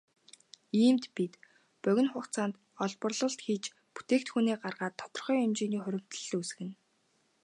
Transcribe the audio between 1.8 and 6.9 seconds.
богино хугацаанд олборлолт хийж бүтээгдэхүүнээ гаргаад тодорхой хэмжээний хуримтлал үүсгэнэ.